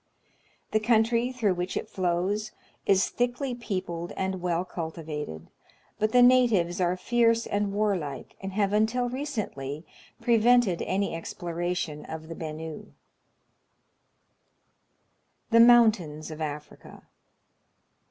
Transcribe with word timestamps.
The 0.71 0.79
country 0.79 1.31
through 1.31 1.53
which 1.53 1.77
it 1.77 1.87
flows 1.87 2.53
is 2.87 3.07
thickly 3.07 3.53
peopled 3.53 4.13
and 4.17 4.41
well 4.41 4.65
cultivated; 4.65 5.47
but 5.99 6.11
the 6.11 6.23
natives 6.23 6.81
are 6.81 6.97
fierce 6.97 7.45
and 7.45 7.71
warlike, 7.71 8.35
and 8.41 8.53
have 8.53 8.73
until 8.73 9.09
recently 9.09 9.85
prevented 10.19 10.81
any 10.87 11.13
exploration 11.13 12.03
of 12.05 12.29
the 12.29 12.35
Benue. 12.35 12.93
The 15.51 15.59
Mountains 15.59 16.31
of 16.31 16.41
Africa. 16.41 17.03